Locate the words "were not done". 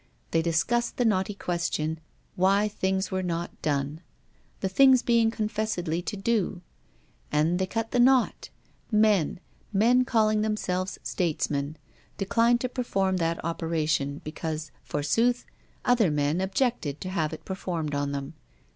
3.11-4.01